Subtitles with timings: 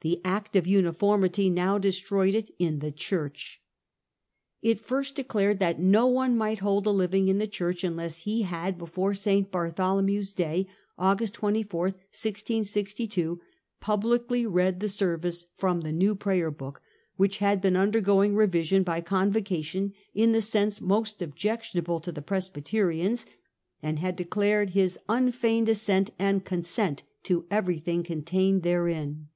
[0.00, 3.60] The Act of Uniformity now Act of destroyed it in the Church.
[4.62, 6.90] It first declared May 0 ™ 1 ^'^ at no one m i&ht hold a
[6.92, 9.50] living in the Church 1662.' unless he had, before St.
[9.50, 13.40] Bartholomew's Day, August 24, 1662,
[13.80, 16.80] publicly read the service from the new Prayer Book,
[17.16, 22.48] which had been undergoing revision by Convocation in the sense most objectionable to the Pres
[22.48, 23.26] byterians,
[23.82, 29.30] and had declared his' unfeigned assent and consent* to everything contained therein.